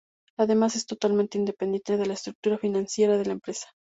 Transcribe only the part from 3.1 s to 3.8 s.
de la empresa.